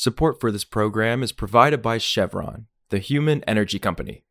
[0.00, 4.22] Support for this program is provided by Chevron, the human energy company.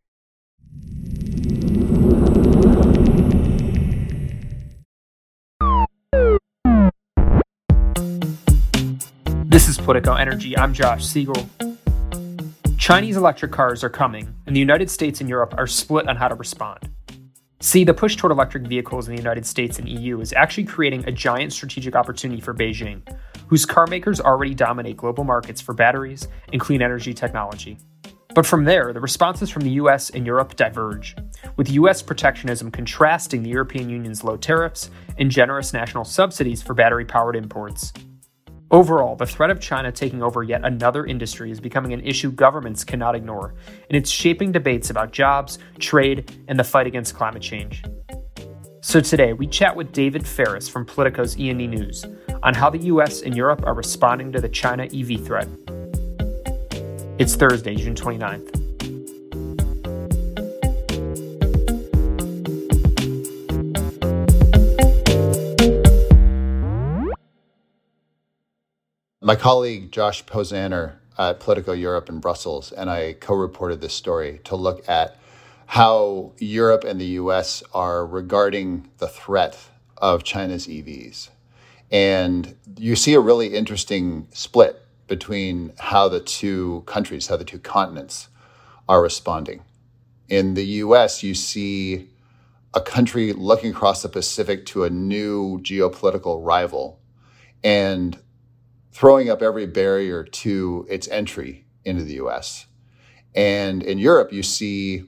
[9.44, 10.58] This is Politico Energy.
[10.58, 11.50] I'm Josh Siegel.
[12.78, 16.30] Chinese electric cars are coming, and the United States and Europe are split on how
[16.30, 16.90] to respond.
[17.60, 21.04] See, the push toward electric vehicles in the United States and EU is actually creating
[21.06, 23.02] a giant strategic opportunity for Beijing,
[23.48, 27.78] whose car makers already dominate global markets for batteries and clean energy technology.
[28.36, 31.16] But from there, the responses from the US and Europe diverge,
[31.56, 37.06] with US protectionism contrasting the European Union's low tariffs and generous national subsidies for battery
[37.06, 37.94] powered imports.
[38.70, 42.84] Overall, the threat of China taking over yet another industry is becoming an issue governments
[42.84, 43.56] cannot ignore,
[43.90, 47.82] and it's shaping debates about jobs, trade, and the fight against climate change.
[48.82, 52.06] So today, we chat with David Ferris from Politico's E&E News
[52.44, 55.48] on how the US and Europe are responding to the China EV threat.
[57.20, 58.54] It's Thursday, June 29th.
[69.22, 74.40] My colleague Josh Posaner at Politico Europe in Brussels and I co reported this story
[74.46, 75.18] to look at
[75.66, 79.58] how Europe and the US are regarding the threat
[79.98, 81.30] of China's EVs.
[81.92, 87.60] And you see a really interesting split between how the two countries, how the two
[87.60, 88.28] continents
[88.90, 89.64] are responding.
[90.28, 92.10] In the US, you see
[92.74, 97.00] a country looking across the Pacific to a new geopolitical rival
[97.64, 98.20] and
[98.92, 102.68] throwing up every barrier to its entry into the US.
[103.34, 105.04] And in Europe, you see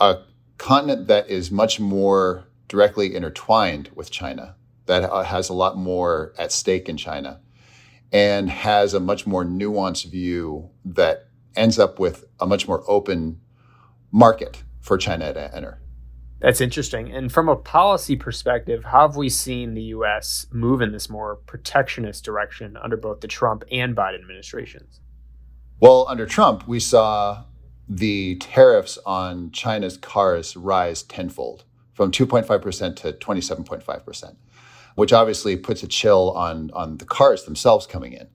[0.00, 0.18] a
[0.58, 4.54] continent that is much more directly intertwined with China,
[4.86, 7.40] that has a lot more at stake in China,
[8.12, 13.40] and has a much more nuanced view that ends up with a much more open
[14.10, 15.80] market for China to enter.
[16.40, 17.10] That's interesting.
[17.10, 20.46] And from a policy perspective, how have we seen the U.S.
[20.52, 25.00] move in this more protectionist direction under both the Trump and Biden administrations?
[25.80, 27.44] Well, under Trump, we saw
[27.88, 31.64] the tariffs on China's cars rise tenfold
[31.94, 34.36] from 2.5% to 27.5%,
[34.94, 38.28] which obviously puts a chill on, on the cars themselves coming in.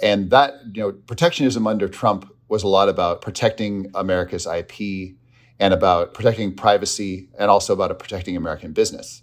[0.00, 5.16] And that, you know, protectionism under Trump was a lot about protecting America's IP,
[5.58, 9.22] and about protecting privacy and also about protecting American business.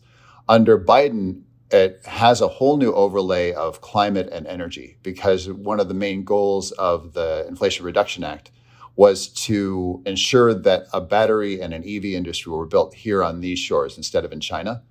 [0.49, 5.87] Under Biden, it has a whole new overlay of climate and energy because one of
[5.87, 8.51] the main goals of the Inflation Reduction Act
[8.95, 13.57] was to ensure that a battery and an EV industry were built here on these
[13.57, 14.83] shores instead of in China.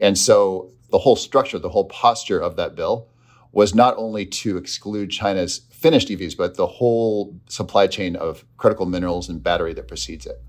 [0.00, 3.08] And so the whole structure, the whole posture of that bill
[3.52, 8.86] was not only to exclude China's finished EVs, but the whole supply chain of critical
[8.86, 10.40] minerals and battery that precedes it.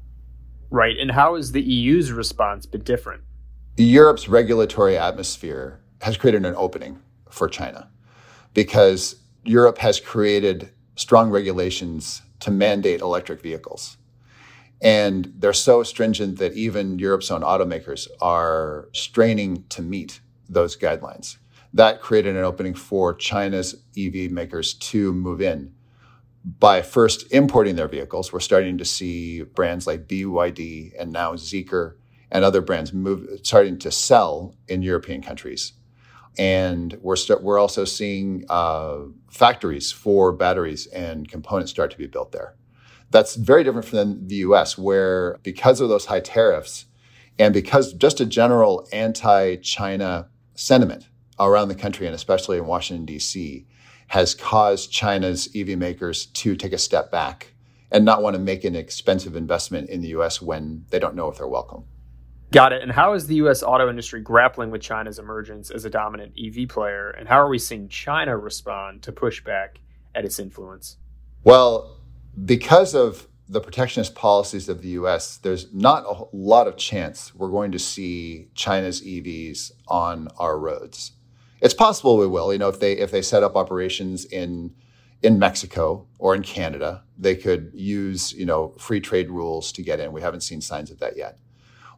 [0.69, 0.97] Right.
[0.97, 3.23] And how has the EU's response been different?
[3.77, 6.99] Europe's regulatory atmosphere has created an opening
[7.29, 7.89] for China
[8.53, 13.97] because Europe has created strong regulations to mandate electric vehicles.
[14.81, 20.19] And they're so stringent that even Europe's own automakers are straining to meet
[20.51, 21.37] those guidelines.
[21.73, 25.73] That created an opening for China's EV makers to move in
[26.43, 31.95] by first importing their vehicles, we're starting to see brands like BYD and now Zeekr
[32.31, 35.73] and other brands move, starting to sell in European countries.
[36.37, 42.07] And we're, st- we're also seeing uh, factories for batteries and components start to be
[42.07, 42.55] built there.
[43.11, 46.85] That's very different from the US, where because of those high tariffs
[47.37, 51.07] and because just a general anti China sentiment
[51.39, 53.65] around the country and especially in Washington, D.C.,
[54.07, 57.53] has caused China's EV makers to take a step back
[57.91, 61.29] and not want to make an expensive investment in the US when they don't know
[61.29, 61.85] if they're welcome.
[62.51, 62.81] Got it.
[62.81, 66.67] And how is the US auto industry grappling with China's emergence as a dominant EV
[66.67, 67.11] player?
[67.11, 69.77] And how are we seeing China respond to pushback
[70.13, 70.97] at its influence?
[71.45, 71.97] Well,
[72.43, 77.49] because of the protectionist policies of the US, there's not a lot of chance we're
[77.49, 81.11] going to see China's EVs on our roads.
[81.59, 82.53] It's possible we will.
[82.53, 84.73] You know, if they if they set up operations in
[85.21, 89.99] in Mexico or in Canada, they could use you know free trade rules to get
[89.99, 90.13] in.
[90.13, 91.37] We haven't seen signs of that yet,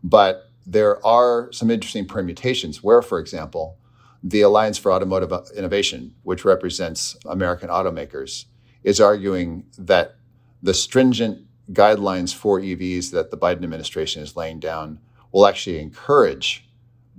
[0.04, 3.78] but there are some interesting permutations where, for example,
[4.24, 8.46] the Alliance for Automotive Innovation, which represents American automakers,
[8.84, 10.16] is arguing that
[10.64, 15.00] the stringent guidelines for EVs that the Biden administration is laying down
[15.32, 16.68] will actually encourage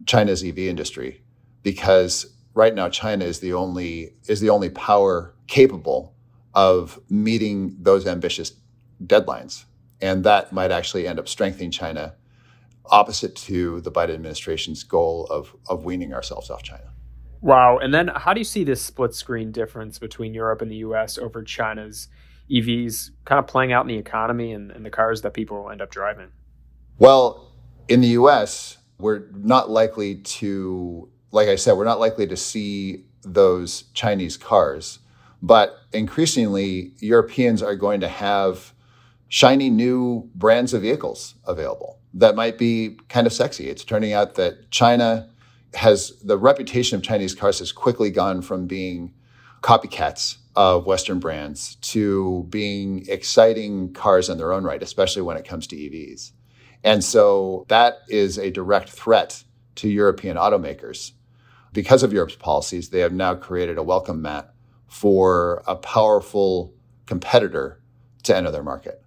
[0.06, 1.22] China's EV industry
[1.62, 6.14] because right now China is the only is the only power capable
[6.54, 8.52] of meeting those ambitious
[9.04, 9.64] deadlines.
[10.00, 12.14] And that might actually end up strengthening China,
[12.86, 16.92] opposite to the Biden administration's goal of, of weaning ourselves off China.
[17.40, 17.78] Wow.
[17.78, 21.18] And then how do you see this split screen difference between Europe and the US
[21.18, 22.08] over China's
[22.50, 25.70] EVs kind of playing out in the economy and, and the cars that people will
[25.70, 26.28] end up driving?
[26.98, 27.52] Well,
[27.88, 33.04] in the US, we're not likely to, like I said, we're not likely to see
[33.22, 35.00] those Chinese cars.
[35.42, 38.72] But increasingly, Europeans are going to have
[39.28, 43.68] shiny new brands of vehicles available that might be kind of sexy.
[43.68, 45.28] It's turning out that China
[45.74, 49.12] has the reputation of Chinese cars has quickly gone from being
[49.64, 55.48] copycats of Western brands to being exciting cars in their own right, especially when it
[55.48, 56.32] comes to EVs.
[56.84, 59.42] And so that is a direct threat
[59.76, 61.12] to European automakers.
[61.72, 64.52] Because of Europe's policies, they have now created a welcome mat
[64.86, 66.74] for a powerful
[67.06, 67.80] competitor
[68.24, 69.02] to enter their market.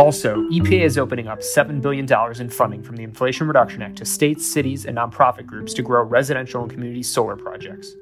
[0.00, 2.10] Also, EPA is opening up $7 billion
[2.40, 6.02] in funding from the Inflation Reduction Act to states, cities, and nonprofit groups to grow
[6.02, 7.94] residential and community solar projects.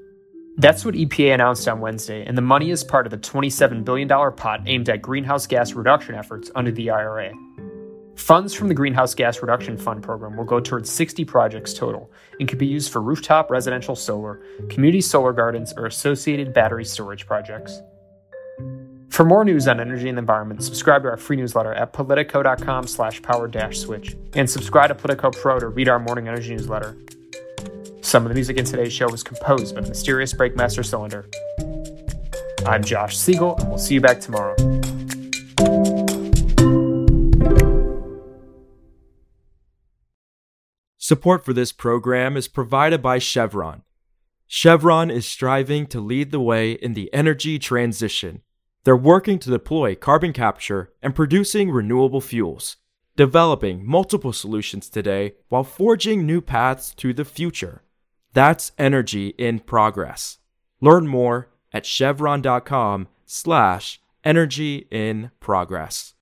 [0.59, 4.09] That's what EPA announced on Wednesday, and the money is part of the $27 billion
[4.09, 7.33] pot aimed at greenhouse gas reduction efforts under the IRA.
[8.15, 12.49] Funds from the Greenhouse Gas Reduction Fund program will go towards 60 projects total and
[12.49, 17.81] can be used for rooftop residential solar, community solar gardens, or associated battery storage projects.
[19.19, 22.87] For more news on energy and the environment, subscribe to our free newsletter at politico.com
[22.87, 26.97] slash power dash switch and subscribe to Politico Pro to read our morning energy newsletter.
[28.01, 31.29] Some of the music in today's show was composed by the mysterious Breakmaster Cylinder.
[32.65, 34.55] I'm Josh Siegel, and we'll see you back tomorrow.
[40.97, 43.83] Support for this program is provided by Chevron.
[44.47, 48.43] Chevron is striving to lead the way in the energy transition.
[48.89, 52.79] They're working to deploy carbon capture and producing renewable fuels,
[53.17, 57.83] developing multiple solutions today while forging new paths to the future.
[58.33, 60.39] That's energy in progress.
[60.81, 66.15] Learn more at chevron.com slash energy in progress.